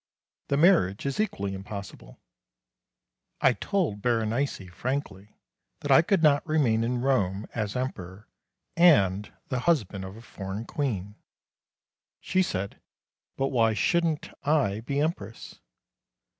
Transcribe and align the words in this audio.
The 0.47 0.57
marriage 0.57 1.05
is 1.05 1.19
equally 1.19 1.53
impossible. 1.53 2.19
I 3.39 3.53
told 3.53 4.01
Berenice 4.01 4.67
frankly 4.73 5.35
that 5.81 5.91
I 5.91 6.01
could 6.01 6.23
not 6.23 6.43
remain 6.47 6.83
in 6.83 7.01
Rome 7.01 7.45
as 7.53 7.75
Emperor 7.75 8.27
and 8.75 9.31
the 9.49 9.59
husband 9.69 10.03
of 10.03 10.17
a 10.17 10.23
foreign 10.23 10.65
Queen. 10.65 11.17
She 12.19 12.41
said, 12.41 12.81
"But 13.37 13.49
why 13.49 13.75
shouldn't 13.75 14.31
I 14.43 14.79
be 14.79 14.99
Empress?" 14.99 15.59